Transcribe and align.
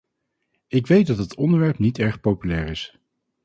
Ik 0.67 0.87
weet 0.87 1.07
dat 1.07 1.17
het 1.17 1.35
onderwerp 1.35 1.77
niet 1.79 1.99
erg 1.99 2.19
populair 2.21 2.67
is. 2.67 2.97